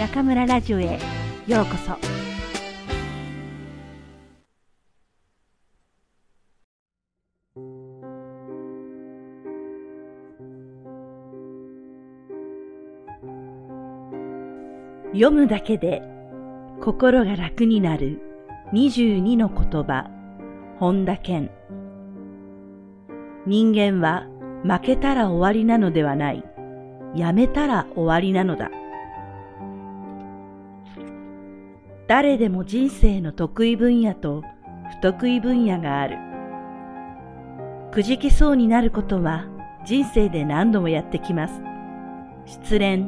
[0.00, 0.98] 中村ラジオへ
[1.46, 1.92] ようこそ。
[15.12, 16.00] 読むだけで
[16.80, 18.22] 心が楽になる
[18.72, 20.08] 22の言葉
[20.78, 21.50] 本田健。
[23.46, 24.26] 人間は
[24.64, 26.42] 負けたら終わりなのではない。
[27.14, 28.70] やめたら終わりなのだ。
[32.10, 34.42] 誰でも人生の得意分野と
[34.98, 36.18] 不得意分野がある。
[37.92, 39.46] くじけそうになることは
[39.86, 41.62] 人生で何度もやってきます。
[42.46, 43.06] 失恋、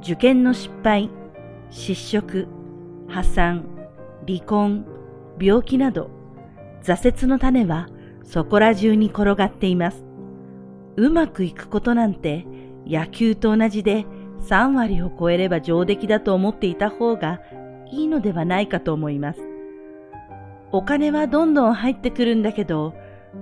[0.00, 1.08] 受験の失敗、
[1.70, 2.46] 失職、
[3.08, 3.64] 破産、
[4.28, 4.84] 離婚、
[5.40, 6.10] 病気など、
[6.82, 7.88] 挫折の種は
[8.22, 10.04] そこら中に転がっています。
[10.96, 12.44] うまくいくことなんて
[12.86, 14.04] 野球と同じで
[14.46, 17.40] 3割を超えれば上出来だと思っていた方が
[17.92, 19.40] いいのではないかと思います。
[20.72, 22.94] お金はどんどん入ってくるんだけど、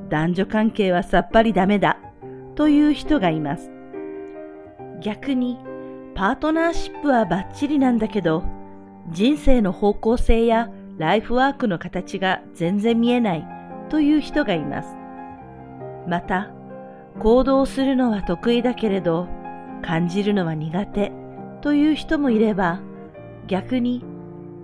[0.09, 1.99] 男女関係はさっぱりダメだ
[2.57, 3.71] という人がいます。
[5.01, 5.57] 逆に、
[6.15, 8.43] パートナーシップはバッチリなんだけど、
[9.09, 13.47] 人生の方向性やライフワークの形が全然見えない
[13.89, 14.97] という人がいます。
[16.09, 16.51] また、
[17.21, 19.29] 行動するのは得意だけれど、
[19.83, 21.13] 感じるのは苦手
[21.63, 22.81] という人もいれば、
[23.47, 24.05] 逆に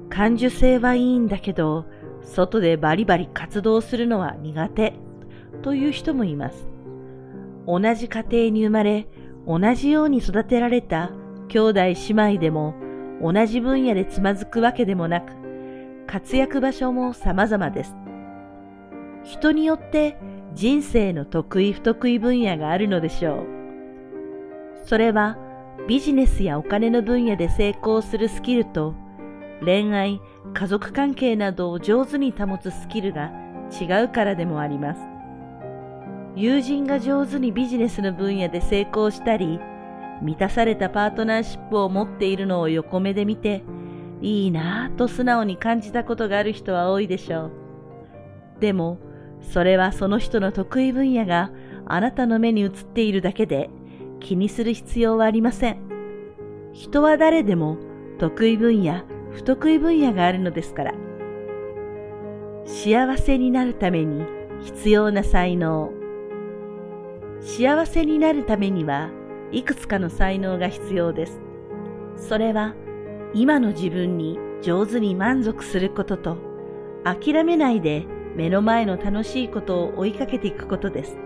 [0.09, 1.87] 感受性はいいんだけど、
[2.23, 4.95] 外でバリバリ活動するのは苦手
[5.63, 6.69] という人もいます。
[7.67, 9.09] 同じ家庭に生まれ、
[9.47, 11.11] 同じように育てられた
[11.49, 12.75] 兄弟姉妹でも
[13.23, 15.33] 同じ分野でつまずくわけでもなく、
[16.07, 17.97] 活躍場所も様々です。
[19.25, 20.17] 人によって
[20.55, 23.47] 人生の得意不得意分野があるのでしょう。
[24.85, 25.37] それは
[25.89, 28.95] ビジネスやお金の分野で成功するスキルと
[29.65, 30.21] 恋愛、
[30.55, 33.33] 家族関係などを上手に保つスキルが
[33.81, 35.01] 違うからでもあります。
[36.35, 39.59] 友人が上手にビジネスの分野で成功したり、
[40.23, 43.65] 満たされたパートナーシップを持っているのを横目で見て、
[44.21, 47.51] いいなぁと素直に感じたことがある人は多いでしょう。
[48.61, 48.99] でも、
[49.41, 51.51] それはその人の得意分野が
[51.87, 53.71] あなたの目に映っているだけで
[54.21, 55.79] 気にする必要はありません。
[56.73, 57.79] 人は誰でも
[58.19, 59.03] 得意分野、
[59.37, 60.95] 不得意分野があるのですから。
[62.65, 64.25] 幸せになるために
[64.63, 65.93] 必要な才能。
[67.41, 69.11] 幸せになるためには
[69.53, 71.39] いくつかの才能が必要です。
[72.17, 72.75] それは
[73.35, 76.39] 今の自分に上手に満足することと
[77.05, 81.19] 諦めないで目の前の楽しいことを追いかけていくことです。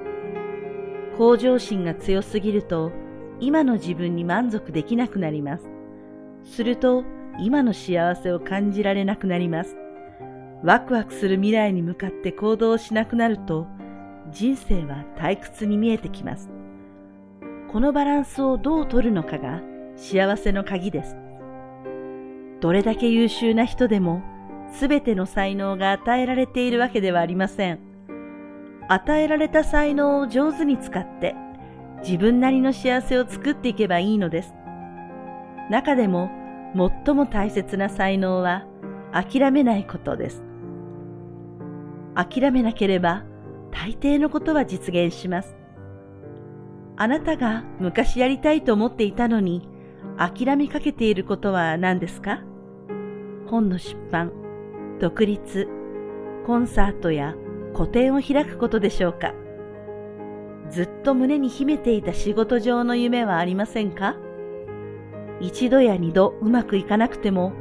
[1.16, 2.90] 向上心が強すぎると
[3.38, 5.70] 今の自分に満足できなくなります。
[6.42, 7.04] すると
[7.40, 9.76] 今の幸せを感じられなくなります。
[10.62, 13.66] ワクワクする未来に向かって行動しなくなると、
[14.30, 16.50] 人生は退屈に見えてきます。
[17.72, 19.62] このバランスをどう取るのかが
[19.96, 21.16] 幸せの鍵です。
[22.60, 24.22] どれだけ優秀な人でも、
[24.72, 27.78] すべての才能が与えられているわけではありません。
[28.88, 31.34] 与えられた才能を上手に使って、
[32.02, 34.54] 自分なりの幸せを作っていけばいいのです。
[35.70, 36.30] 中でも、
[36.74, 38.66] 最も大切な才能は
[39.12, 40.44] 諦めないことです。
[42.14, 43.24] 諦めなければ
[43.70, 45.56] 大抵のことは実現します。
[46.96, 49.68] あなたが昔やりたいと思っていたのに
[50.18, 52.40] 諦めかけていることは何ですか？
[53.46, 54.32] 本の出版、
[55.00, 55.68] 独立、
[56.46, 57.34] コンサートや
[57.72, 59.32] 個展を開くことでしょうか？
[60.70, 64.16] ずっと胸に秘めていた仕事上の夢はありませんか？
[65.40, 67.52] 一度や二度うまくいかなくても、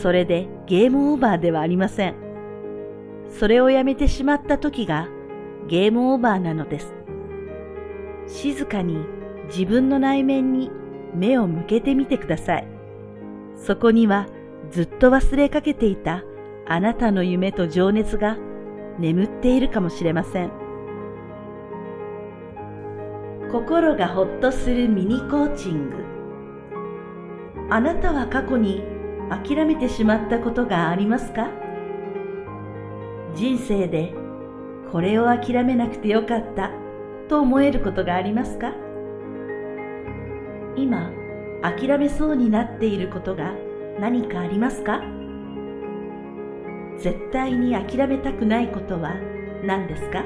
[0.00, 2.14] それでゲームオーバーではありません。
[3.28, 5.08] それをやめてしまった時が
[5.68, 6.94] ゲームオーバーなのです。
[8.26, 8.98] 静かに
[9.46, 10.70] 自分の内面に
[11.14, 12.68] 目を向けてみてください。
[13.56, 14.26] そこには
[14.70, 16.24] ずっと忘れかけていた
[16.66, 18.36] あなたの夢と情熱が
[18.98, 20.50] 眠っているかもしれません。
[23.52, 25.96] 心がほっとするミニコーチング
[27.70, 28.82] あなたは過去に
[29.30, 31.48] 諦めてしまったことがありますか？
[33.34, 34.14] 人生で
[34.92, 36.70] これを諦めなくてよかった
[37.28, 38.72] と思えることがありますか？
[40.76, 41.10] 今
[41.62, 43.54] 諦めそうになっていることが
[43.98, 45.02] 何かありますか？
[46.98, 49.14] 絶対に諦めたくないことは
[49.64, 50.22] 何ですか？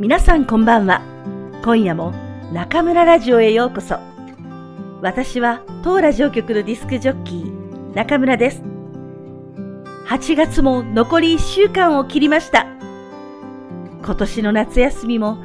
[0.00, 1.02] 皆さんこんばんは。
[1.64, 2.12] 今夜も
[2.52, 3.98] 中村ラジオへようこそ。
[5.02, 8.62] 私は当ラジオ局のディスクジョッキー、中村です。
[10.06, 12.68] 8月も残り1週間を切りました。
[14.04, 15.42] 今年の夏休みも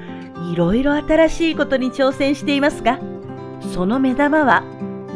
[0.53, 2.99] いろいろ新しいことに挑戦していますが、
[3.73, 4.61] その目玉は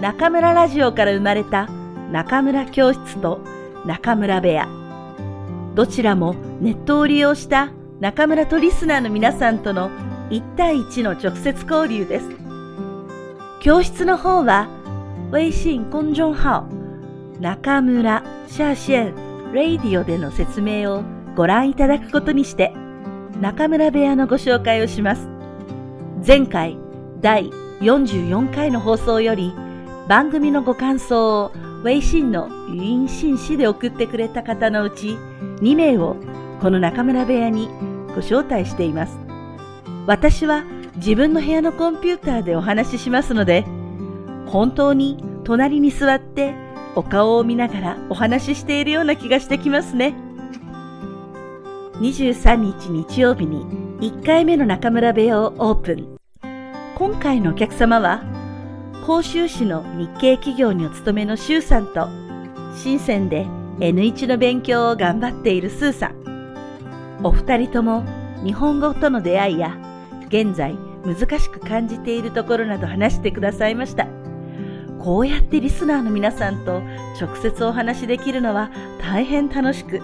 [0.02, 1.68] 中村ラジオから生まれた
[2.12, 3.42] 中村教室と
[3.86, 4.68] 中村部屋。
[5.76, 9.90] どちらもネットを利用した中村とリスナーの皆さんとの
[10.30, 12.30] 1対1の直接交流です。
[13.60, 14.70] 教室の方は、
[15.34, 16.68] 微信公众号
[17.40, 19.16] 中村下線
[19.52, 21.04] レイディオでの説明を
[21.36, 22.72] ご覧いただくことにして、
[23.42, 25.28] 中村部屋のご紹介をします。
[26.26, 26.78] 前回
[27.22, 27.50] 第
[27.82, 29.54] 44回の放送より
[30.08, 31.52] 番組のご感想を
[31.84, 35.18] 微信の語音信息で送ってくれた方のうち
[35.62, 36.16] 2名を
[36.62, 37.70] この中村部屋に
[38.10, 39.18] ご招待しています。
[40.06, 40.64] 私は
[40.96, 43.66] 自分の部屋のコンピューターでお話ししますので、
[44.48, 46.56] 本当に隣に座って
[46.96, 50.16] お顔を見ながらお話ししているような気がしてきますね。
[52.00, 53.66] 23日日曜日に
[54.00, 56.18] 1回目の中村部屋をオープン。
[56.96, 58.24] 今回のお客様は、
[59.06, 62.08] 甲州市の日系企業にお勤めの周さんと、
[62.76, 63.46] 深センで
[63.80, 66.17] N1 の勉強を頑張っているスーさん。
[67.24, 68.04] お二人とも
[68.44, 69.78] 日本語との出会いや
[70.28, 74.08] 現在難しく感じているところなど話してくださいました。
[75.00, 76.82] こうやってリスナーの皆さんと
[77.20, 80.02] 直接お話しできるのは大変楽しく、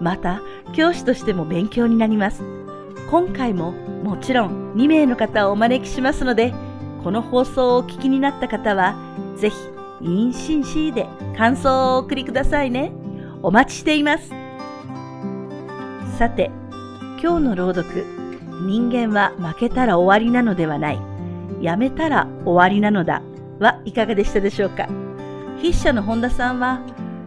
[0.00, 0.42] また
[0.74, 2.42] 教師としても勉強になります。
[3.10, 6.54] 今回ももちろん2名の方をお招きしますので、
[7.02, 8.96] この放送をお聞きになった方は、
[9.36, 9.56] ぜひ、
[10.00, 11.06] インシンシーで
[11.36, 12.92] 感想をお送りくださいね。
[13.42, 14.43] お待ちしています。
[16.14, 16.52] さて、
[17.20, 18.06] 今日の朗読、
[18.68, 21.00] 人間は負けたら終わりなのではない、
[21.60, 23.20] やめたら終わりなのだ
[23.58, 24.86] はいかがでしたでしょうか
[25.56, 26.82] 筆者の本田さんは、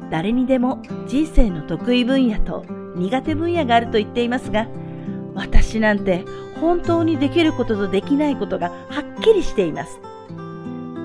[0.10, 2.64] 誰にでも人生の得意分野と
[2.96, 4.70] 苦手分野があると言っていますが、
[5.36, 6.24] 私なんて
[6.62, 10.00] 本当にできることとできないことがはっきりしています。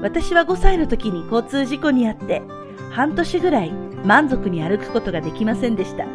[0.03, 2.43] 私は5歳の時に交通事故にあって、
[2.93, 3.73] 半年ぐらい
[4.05, 6.07] 満足に歩くことができませんでした。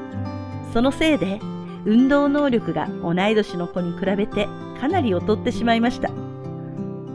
[0.72, 1.42] そのせいで
[1.88, 4.50] 運動能力が同い年の子に比べて
[4.82, 6.10] かなり劣ってしまいました。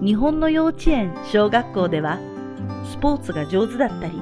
[0.03, 2.19] 日本の幼稚園、小学校では、
[2.91, 4.15] スポーツが上手だったり、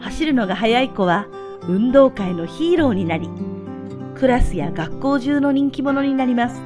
[0.00, 1.26] 走るのが速い子は
[1.68, 3.28] 運動会のヒーローになり、
[4.14, 6.62] クラスや学校中の人気者になります。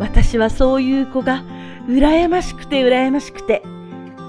[0.00, 1.44] 私はそういう子が
[1.86, 3.62] 羨ましくて羨ましくて、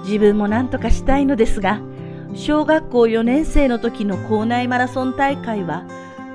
[0.04, 1.80] 自分も何とかしたいのですが、
[2.34, 5.84] 小学校4年生の時の校内マラソン大会は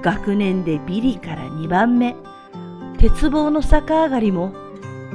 [0.02, 2.16] 学年でビリから2番目。
[2.98, 4.54] 鉄棒の逆上がりも、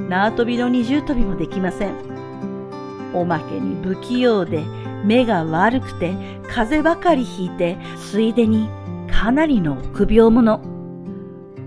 [0.09, 1.93] 縄跳びの二重跳びもできません。
[3.13, 4.63] おまけに不器用で
[5.05, 6.13] 目が悪くて
[6.47, 8.69] 風邪ばかりひいて、ついでに
[9.11, 10.59] かなりの臆病者。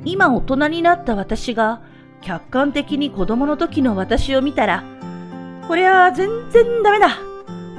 [0.04, 1.82] 今大人になった私が
[2.20, 4.84] 客観的に子供の時の私を見たら、
[5.66, 7.16] こりゃ全然ダメだ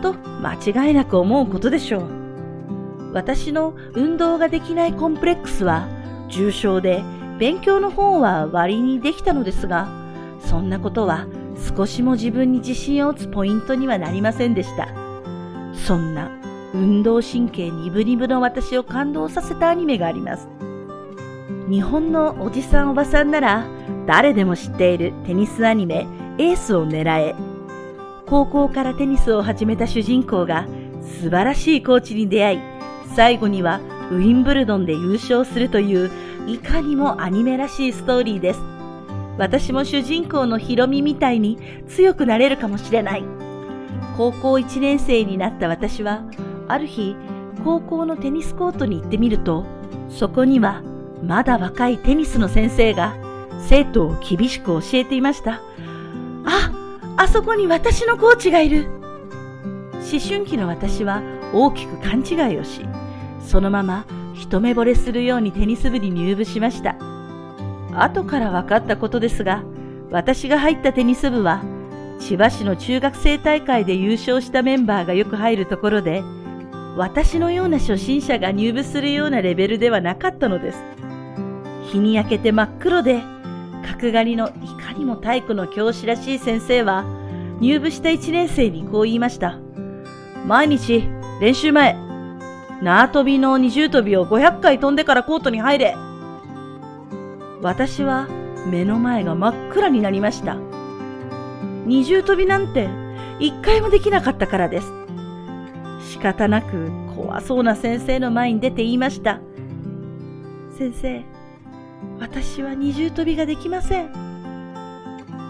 [0.01, 0.55] と間
[0.87, 2.18] 違いなく思うことでしょう。
[3.13, 5.87] 私の運動ができないコンプレックスは
[6.29, 7.03] 重症で
[7.39, 9.87] 勉強の方は割にできたのですが、
[10.39, 11.25] そんなことは
[11.75, 14.87] 少しも自分に自信を持つポイントにはなりませんでした。
[15.73, 16.29] そんな
[16.73, 20.47] 運動神経ニブニブの私を感動させたアニメがあります。
[21.69, 23.65] 日本のおじさんおばさんなら
[24.05, 27.35] 誰でも知っているテニスアニメエースを狙え。
[28.25, 30.67] 高校からテニスを始めた主人公が
[31.01, 32.59] 素晴らしいコーチに出会い、
[33.15, 33.79] 最後には
[34.11, 36.11] ウィンブルドンで優勝するという
[36.47, 38.59] いかにもアニメらしいストーリーです。
[39.37, 43.23] 私も主人公のヒロミみたいに強くなれるかもしれない。
[44.17, 46.23] 高校1年生になった私は、
[46.67, 47.15] ある日、
[47.63, 49.65] 高校のテニスコートに行ってみると、
[50.09, 50.81] そこには
[51.23, 53.15] まだ若いテニスの先生が
[53.67, 55.61] 生徒を厳しく教えていました。
[56.45, 56.71] あ、
[57.17, 58.87] あそこに私のコーチがいる。
[59.93, 61.21] 思春期の私は
[61.53, 62.85] 大きく勘違いをし、
[63.39, 66.95] そのまま一目惚れするようにテニス部に入部しました。
[67.93, 69.63] 後から分かったことですが、
[70.11, 71.61] 私が入ったテニス部は、
[72.19, 76.23] 千葉市の中学生大会で優勝したメンバーがよく入るところで、
[76.95, 80.83] 私のような初心者が入部するようなレベルではなかったのです。
[81.91, 83.21] 日に焼けて真っ黒で、
[83.85, 84.51] 角刈りのい
[84.81, 87.05] かにも体育の教師らしい先生は、
[87.59, 89.57] 入部した1年生にこう言いました。
[90.45, 91.03] 毎日、
[91.39, 91.95] 練習前、
[92.81, 95.95] 縄跳びの二重跳びを500回飛んでからコートに入れ。
[97.61, 98.27] 私は
[98.69, 100.57] 目の前が真っ暗になりました。
[101.85, 102.89] 二重跳びなんて
[103.39, 104.91] 一回もできなかったからです。
[106.11, 109.39] 仕方なく怖そうな先生の前に出て言いました。
[110.77, 111.23] 先生、
[112.19, 114.09] 私は二重跳びができません。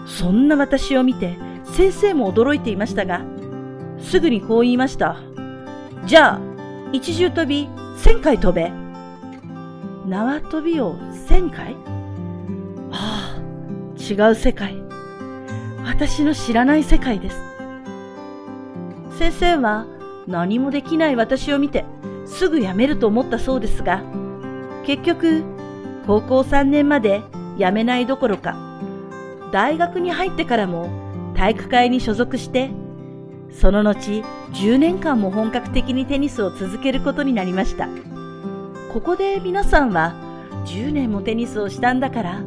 [0.06, 3.22] そんな私を見て先生も驚いていましたが、
[4.00, 5.16] すぐにこう言いました。
[6.06, 6.40] じゃあ、
[6.92, 8.72] 一重跳び千回飛べ。
[10.06, 10.96] 縄跳びを
[11.28, 11.76] 千回？
[12.90, 13.40] ああ、
[13.98, 14.74] 違う世界。
[15.84, 17.40] 私の知らない世界です。
[19.18, 19.86] 先生は
[20.26, 21.84] 何もできない私を見て
[22.24, 24.02] すぐ辞めると思ったそうですが、
[24.84, 25.44] 結局、
[26.06, 27.20] 高校3年まで
[27.58, 28.56] 辞めないどころか、
[29.52, 30.88] 大学に入ってからも
[31.36, 32.70] 体育会に所属して、
[33.52, 37.88] その後10年間も本格的にテニスを続けることになりました。
[38.92, 40.14] ここで皆さんは
[40.66, 42.42] 10年もテニスをしたんだから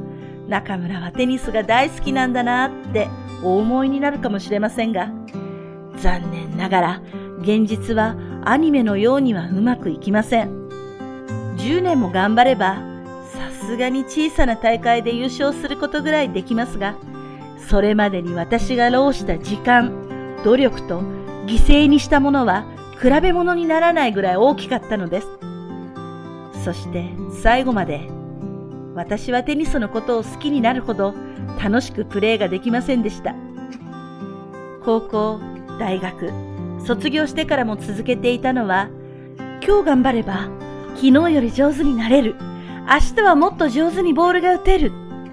[0.49, 3.07] 中村はテニスが大好きなんだなって
[3.43, 5.09] お思いになるかもしれませんが
[5.97, 7.01] 残念ながら
[7.39, 10.67] 現実はアニメのようにはうまくいきません
[11.55, 12.75] 10年も頑張れば
[13.31, 16.97] さすがに小さな大会で優勝することぐらいできますが
[17.69, 20.02] それまでに私が浪した時間
[20.43, 21.01] 努力と
[21.45, 22.65] 犠牲にしたものは
[23.01, 25.27] 比べ物にならないぐらい大きかったのです
[26.63, 27.09] そして
[27.41, 28.07] 最後まで
[28.95, 31.13] 私はテニスのことを好きになるほど
[31.61, 33.35] 楽しくプレーができませんでした。
[34.83, 35.39] 高校、
[35.79, 36.31] 大学、
[36.85, 38.89] 卒業してからも続けていたのは、
[39.65, 40.49] 今日頑張れば
[40.95, 42.35] 昨日より上手になれる。
[42.85, 44.91] 明日はもっと上手にボールが打てる。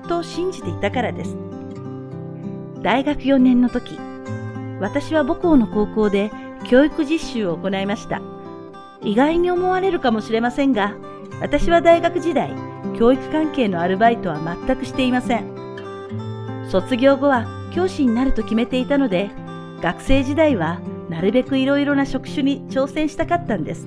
[0.09, 1.37] と信じていたからです。
[2.83, 3.99] 大学4年の時、
[4.81, 6.33] 私は母校の高校で
[6.65, 8.21] 教育実習を行いました。
[9.03, 10.95] 意外に思われるかもしれませんが、
[11.41, 12.53] 私は大学時代、
[12.99, 16.67] 教育関係のアルバイトは全くしていません。
[16.69, 19.31] 卒業後は教師になると決めていたので、
[19.81, 23.87] 学生時代はなるべくいろいろな職種に挑戦したかったんです。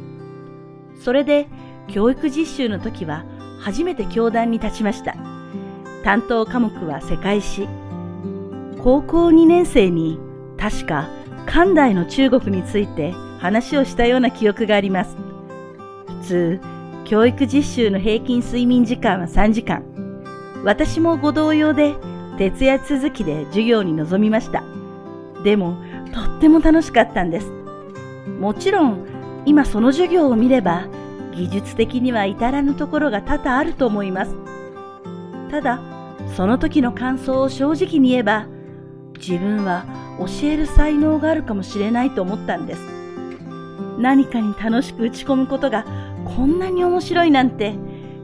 [1.00, 1.48] それで、
[1.88, 3.26] 教育実習の時は
[3.60, 5.16] 初めて教壇に立ちました。
[6.04, 7.68] 担当科目は世界史。
[8.84, 10.20] 高校2年生に
[10.63, 11.10] 確か
[11.46, 15.17] 漢代の中国について話をしたような記憶があります。
[16.22, 16.62] 普通、
[17.03, 19.84] 教育実習の平均睡眠時間は3時間。
[20.63, 21.96] 私もご同様で
[22.38, 24.63] 徹夜続きで授業に臨みました。
[25.43, 25.75] でも、
[26.13, 27.51] とっても楽しかったんです。
[28.39, 29.05] もちろん、
[29.46, 30.88] 今その授業を見れば、
[31.36, 34.34] 技術的には至らぬところが多々あると思います。
[35.51, 35.82] ただ、
[36.38, 38.48] その時の感想を正直に言えば、
[39.25, 39.86] 自分は
[40.20, 42.82] 教える才能があるかもしれないと思ったんです。
[43.98, 45.86] 何かに楽しく打ち込むことが
[46.25, 47.75] こんなに面白いなんて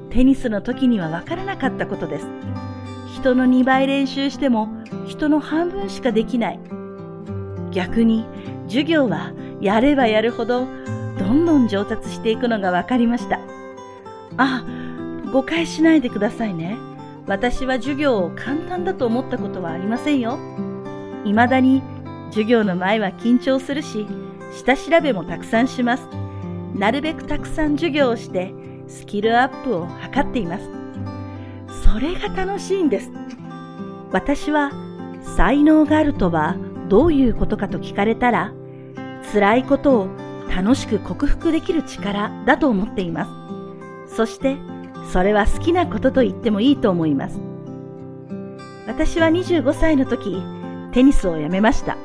[0.10, 2.28] テニスの時にはわからなかったことです。
[3.16, 4.68] 人の2倍練習しても
[5.08, 6.60] 人の半分しかできない。
[7.72, 8.26] 逆に
[8.68, 10.68] 授業はやればやるほど
[11.18, 13.40] どんどん上達していくのがわかりました。
[14.38, 14.66] あ、
[15.32, 16.78] 誤解しないでくださいね。
[17.28, 20.40] 私は授業を簡単だと思ったことはありませんよ。
[21.24, 21.84] 未だに
[22.30, 24.08] 授業の前は緊張するし、
[24.52, 26.08] 下調べもたくさんします。
[26.76, 28.54] なるべくたくさん授業をして
[28.88, 30.70] スキルアップを図っています。
[31.84, 33.12] それが楽しいんです。
[34.12, 34.72] 私は
[35.36, 36.56] 才能があるとは
[36.88, 38.54] どういうことかと聞かれたら
[39.32, 40.08] 辛いことを
[40.56, 43.26] 楽しく克服できる力だと思っていま
[44.08, 44.16] す。
[44.16, 44.58] そして
[45.12, 47.40] それは好きなことと言ってもいいと思います。
[48.88, 50.42] 私は25歳の時
[50.92, 51.98] テニスをやめました。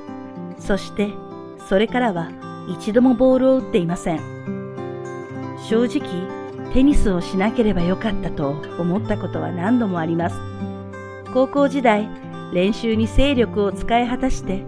[0.59, 1.11] そして
[1.69, 2.31] それからは
[2.69, 4.21] 一度もボールを打っていません。
[5.69, 6.03] 正直、
[6.73, 10.37] テニスをしなければよかったと思ったことは何度もあります。
[11.33, 12.09] 高校時代、
[12.53, 14.65] 練習に精力を使い果たして、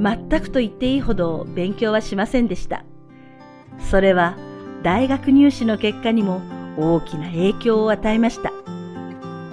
[0.00, 2.84] 全くと言っていいほど勉強はしませんでした。
[3.78, 4.36] それは
[4.82, 6.42] 大学入試の結果にも
[6.76, 8.52] 大きな影響を与えました。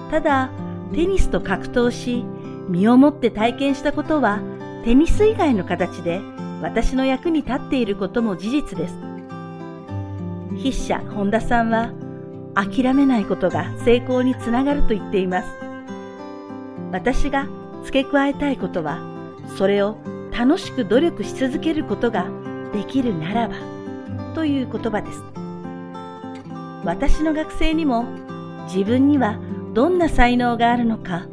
[0.10, 0.50] ただ、
[0.94, 2.26] テニスと格闘し、
[2.70, 4.40] 身をもって体験したことは、
[4.86, 6.22] テニス以外の形で
[6.62, 8.96] 私の役に立っていることも事実です。
[10.58, 11.92] 筆者本田さんは
[12.54, 15.50] 諦めないことが成功につながると言っています。
[16.92, 17.48] 私が
[17.84, 19.00] 付け加えたいことは
[19.58, 19.98] それを
[20.32, 22.28] 楽しく努力し続けることが
[22.74, 23.56] できるならば
[24.36, 25.24] という言葉です。
[26.86, 28.06] 私の学生にも
[28.66, 29.40] 自分には
[29.74, 31.28] どんな才能があるのか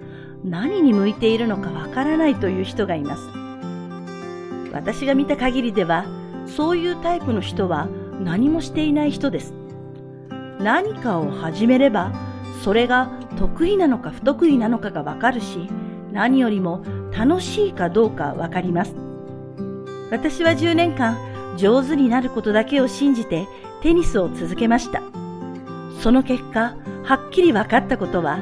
[0.47, 3.29] 何に向いているのかわからないという人がいます。
[4.73, 6.05] 私が見た限りでは
[6.47, 7.89] そういうタイプの人は
[8.23, 9.55] 何もしていない人です。
[10.61, 12.13] 何かを始めれば、
[12.63, 15.69] それが得意なのか不得意なのかがわかるし、
[16.13, 18.95] 何よりも楽しいかどうかわかります。
[20.13, 21.19] 私は10年間
[21.57, 23.49] 上手になることだけを信じて
[23.83, 25.03] テニスを続けました。
[26.01, 28.39] その結果、はっきり分かったことは、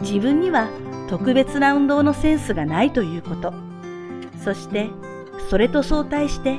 [0.00, 0.68] 自分には
[1.10, 3.52] 特別な運動のセンスがないということ。
[4.44, 4.88] そして、
[5.50, 6.58] それと相対して、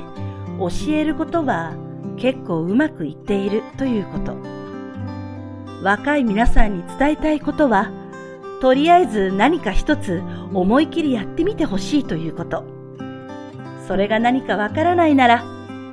[0.58, 1.72] 教えることは
[2.18, 4.36] 結構うまくいっているということ。
[5.82, 7.90] 若い皆さんに伝えたいことは、
[8.60, 12.64] とりあえず何か一つ思い切りやってみてほしいということ。
[13.88, 15.38] それが何かわからないなら、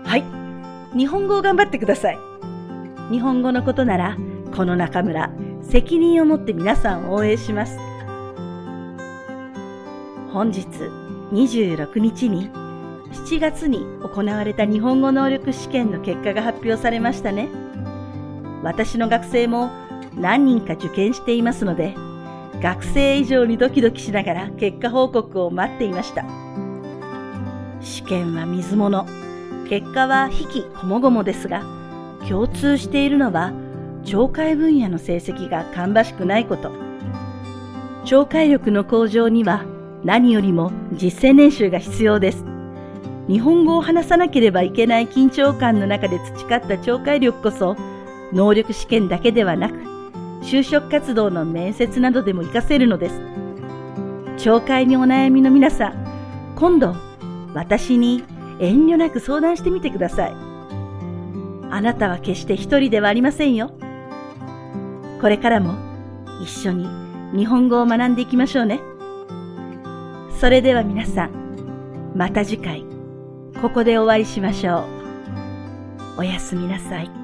[0.04, 2.20] はい、日本語を頑張ってください。
[3.10, 4.18] 日本語のことなら、
[4.54, 7.89] この中村、責任を持って皆さんを応援します。
[10.34, 10.68] 本日
[11.32, 12.50] 26日に
[13.12, 17.50] 7月に行われた日本語能力試験の結果が発表されましたね。
[18.64, 19.72] 私の学生も
[20.16, 21.96] 何人か受験していますので、
[22.62, 26.26] 学生以上にドキドキしながら結果報告を待っていました。
[27.82, 29.06] 試験は水物、
[29.68, 31.64] 結果は引きこもごもですが、
[32.28, 33.54] 共通しているのは、
[34.04, 36.72] 聴解分野の成績が芳しくないこと。
[38.06, 39.64] 聴解力の向上には
[40.04, 42.46] 何よりも実践練習が必要です。
[43.28, 47.76] 日本語を話さなければいけない緊張感の中で培った聴解力こそ、
[48.34, 49.76] 能力試験だけではなく、
[50.42, 53.22] 就職活動の面接などでも活かせるのです。
[54.38, 56.96] 聴解にお悩みの皆さん、今度、
[57.54, 58.24] 私に
[58.60, 60.34] 遠慮なく相談してみてください。
[61.72, 63.72] あなたは決して一人ではありませんよ。
[65.22, 65.76] これからも
[66.42, 66.88] 一緒に
[67.36, 68.80] 日本語を学んでいきましょうね。
[70.40, 72.86] それでは皆さん、また次回、
[73.62, 74.86] ここでお会いしましょ
[76.16, 76.22] う。
[76.22, 77.19] おやすみなさい。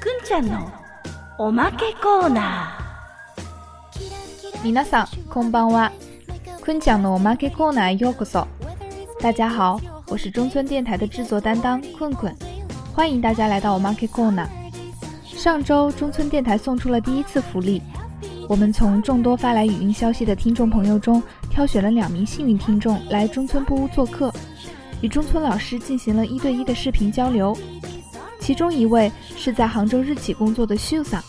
[0.00, 0.70] くんちゃんの
[1.38, 4.64] おまけコーナー。
[4.64, 5.92] 皆さん、こんばんは。
[6.60, 8.46] くんちゃんのおまけコーナーようこそ。
[9.20, 12.34] 大家好，我是中村电台的制作担当困困，
[12.94, 14.46] 欢迎大家来到我 Market Corner。
[15.24, 17.82] 上周中村电台送出了第一次福利，
[18.48, 24.32] 我们从众多发来语音消息的听众朋友中挑选了两名幸运听众来中村布屋做客，
[25.00, 27.56] 与中村老师进行了一对一的视频交流。
[28.47, 31.21] 其中一位是在杭州日企工作的秀桑，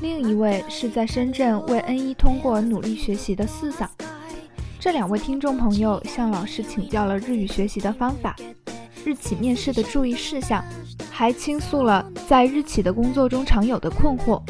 [0.00, 3.86] 另一位是在深圳为 N 一通过而努力学习的四桑。
[4.80, 8.34] 这两位听众朋友向老师请教了日语学习的方法、
[9.04, 10.64] 日企面试的注意事项，
[11.10, 14.40] 还倾诉了在日企的工作中常有的困惑。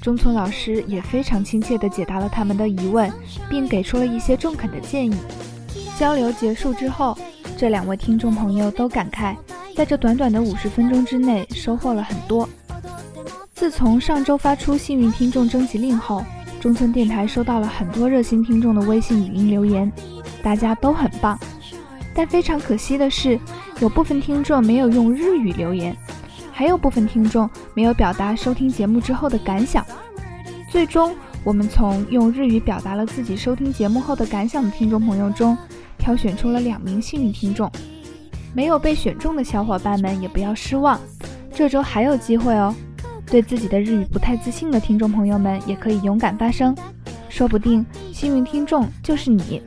[0.00, 3.12] 中村老师也非常亲切地解答了他们的疑问，
[3.50, 5.14] 并给出了一些中肯的建议。
[5.98, 7.14] 交流结束之后，
[7.58, 9.36] 这两位听众朋友都感慨。
[9.78, 12.48] 在这短短的五十分钟之内，收获了很多。
[13.54, 16.24] 自从上周发出幸运听众征集令后，
[16.58, 19.88] 中村电台收到了很多热心听众的微信语音留言，
[20.42, 21.38] 大家都很棒。
[22.12, 23.38] 但非常可惜的是，
[23.78, 25.96] 有部分听众没有用日语留言，
[26.50, 29.86] 还有部分听众没有表达收听节目之后的感想。
[30.68, 31.14] 最终，
[31.44, 35.56] 我们从用日语表达了自己收听节目后的感想的听众朋友中，
[35.98, 37.70] 挑选出了两名幸运听众。
[38.54, 41.00] 没有被选中的小伙伴们也不要失望，
[41.54, 42.74] 这周还有机会哦。
[43.26, 46.74] 对自己的日语不太自信的听众朋友们也可以勇敢发声，
[47.28, 49.62] 说不定幸运听众就是你。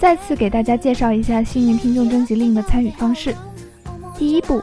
[0.00, 3.34] 再次给大家介绍一下幸运听众征集令的参与方式：
[4.18, 4.60] 第一步，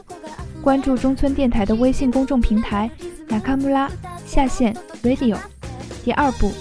[0.61, 2.89] 关注中村电台的微信公众平台
[3.29, 3.87] “nakamura
[4.25, 5.37] 下线 radio”；
[6.03, 6.51] 第二步，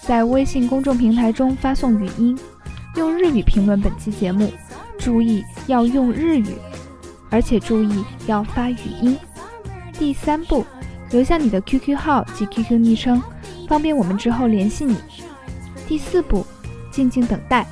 [0.00, 2.36] 在微信公众平台中发送语音，
[2.96, 4.50] 用日语评论本期节目。
[4.98, 6.47] 注意要用日语，
[7.29, 9.17] 而且注意要发语音。
[9.97, 10.65] 第三步，
[11.11, 13.21] 留下你的 QQ 号及 QQ 昵称，
[13.67, 14.95] 方便我们之后联系你。
[15.87, 16.45] 第四步，
[16.91, 17.65] 静静等待。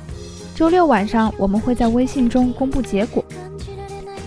[0.54, 3.24] 周六晚上我们会在微信中公布结果，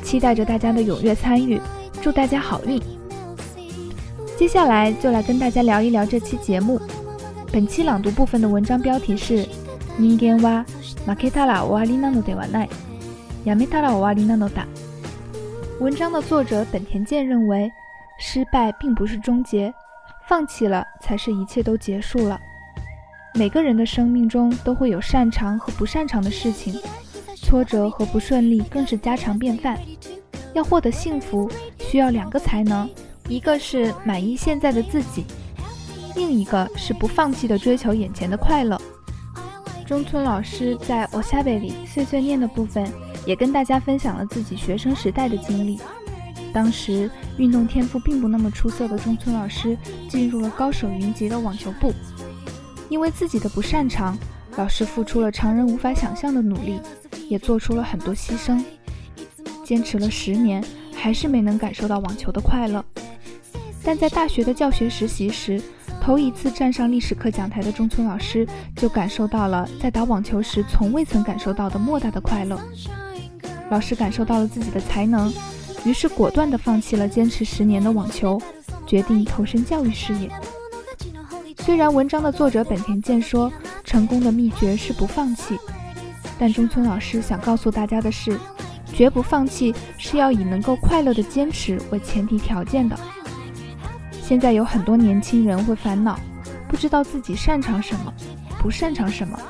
[0.04, 1.60] 期待着大家的踊跃参与，
[2.02, 2.80] 祝大家好运。
[4.38, 6.80] 接下来就来跟大家聊一聊这期节目。
[7.52, 9.48] 本期朗读部分的文章标题是“
[9.98, 10.64] 人間は
[11.08, 12.70] 負けたら終わりなのではない”。
[13.46, 14.66] やめたら終わりなのだ。
[15.80, 17.72] 文章的作者本田健认为，
[18.20, 19.74] 失败并不是终结，
[20.28, 22.40] 放弃了才是一切都结束了。
[23.34, 26.78] 每个人的生命中都会有擅长和不擅长的事情，
[27.38, 29.80] 挫折和不顺利更是家常便饭。
[30.54, 32.90] 要获得幸福，需要两个才能，
[33.30, 35.24] 一个是满意现在的自己，
[36.16, 38.82] 另一个是不放弃的追求眼前的快乐。
[39.86, 42.86] 中村老师在《我下贝里碎碎念》的部分，
[43.27, 45.79] 也跟大家分享了自己学生时代的经历。
[46.53, 49.77] 当时运动天赋并不那么出色的中村老师，
[50.09, 51.93] 进入了高手云集的网球部。
[52.89, 54.17] 因为自己的不擅长，
[54.57, 56.79] 老师付出了常人无法想象的努力，
[57.29, 58.63] 也做出了很多牺牲。
[59.65, 60.63] 坚持了十年，
[60.95, 62.85] 还是没能感受到网球的快乐。
[63.83, 65.61] 但在大学的教学实习时，
[66.01, 72.61] 头一次站上历史课讲台的中村老师就感受到了在打网球时从未曾感受到的莫大的快乐。
[73.71, 75.33] 老师感受到了自己的才能，
[75.85, 78.41] 于是果断地放弃了坚持十年的网球，
[78.87, 80.31] 决定投身教育事业。
[81.59, 83.51] 虽然文章的作者本田健说
[83.85, 85.59] 成功的秘诀是不放弃，
[86.39, 88.39] 但中村老师想告诉大家的是，
[88.93, 92.97] 绝不放弃是要以能够快乐的坚持为前提条件的。
[94.23, 96.19] 现在有很多年轻人会烦恼，
[96.69, 98.13] 不知道自己擅长什么，
[98.61, 99.41] 不擅长什么。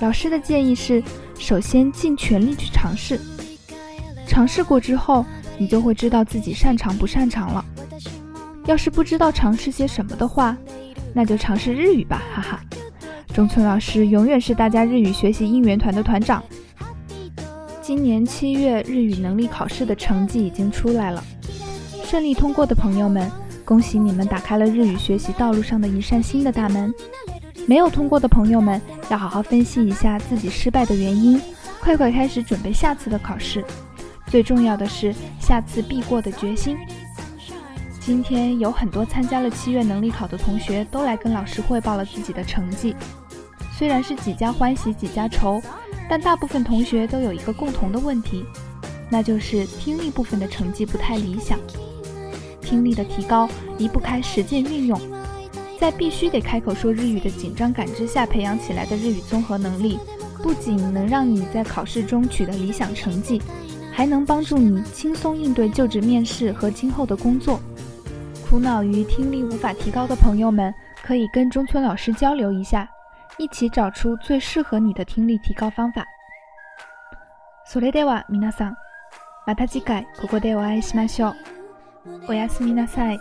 [0.00, 1.02] 老师的建议是，
[1.40, 3.18] 首先尽全力去尝试，
[4.26, 5.24] 尝试过之后，
[5.58, 7.64] 你就会知道自己擅长不擅长了。
[8.66, 10.56] 要是不知道尝试些什么的话，
[11.12, 12.60] 那就尝试日语吧，哈哈！
[13.34, 16.42] 中村老师永远是大家日语学习应援团的团长。
[17.80, 21.24] 今年七月日语能力考试的成绩已经出来了，
[22.04, 23.28] 顺利通过的朋友们，
[23.64, 26.92] 恭喜你们打开了日语学习道路上的一扇新的大门。
[27.66, 31.40] 没有通过的朋友们，要好好分析一下自己失败的原因，
[31.80, 33.64] 快快开始准备下次的考试。
[34.28, 36.78] 最重要的是下次必过的决心。
[37.98, 42.94] 今天有很多参加了七月能力考的同学都来跟老师汇报了自己的成绩，
[43.76, 45.60] 虽然是几家欢喜几家愁，
[46.08, 48.44] 但大部分同学都有一个共同的问题，
[49.10, 51.58] 那就是听力部分的成绩不太理想。
[52.62, 55.00] 听力的提高离不开实践运用，
[55.79, 59.99] 在必须得开口说日语的紧张感之下培养起来的日语综合能力，
[60.41, 63.41] 不仅能让你在考试中取得理想成绩，
[63.91, 67.59] 还能帮助你轻松应对就职面试和今后的工作。
[68.49, 72.87] 苦恼于听力无法提高的朋友们，可以跟中村老师交流一下，
[73.37, 76.05] 一起找出最适合你的听力提高方法。
[77.67, 78.75] それでは皆さん、
[79.47, 81.35] また次回ここでお会いしましょう。
[82.29, 83.19] おやすみなさい。